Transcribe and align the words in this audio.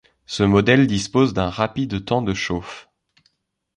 Ce 0.25 0.41
modèle 0.41 0.87
dispose 0.87 1.35
d’un 1.35 1.49
rapide 1.51 2.03
temps 2.03 2.23
de 2.23 2.33
chauffe. 2.33 2.89